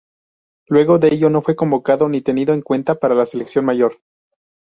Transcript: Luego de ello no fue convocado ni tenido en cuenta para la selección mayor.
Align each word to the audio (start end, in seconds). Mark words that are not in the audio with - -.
Luego 0.67 0.97
de 0.97 1.13
ello 1.13 1.29
no 1.29 1.43
fue 1.43 1.55
convocado 1.55 2.09
ni 2.09 2.21
tenido 2.21 2.55
en 2.55 2.63
cuenta 2.63 2.95
para 2.95 3.13
la 3.13 3.27
selección 3.27 3.65
mayor. 3.65 3.99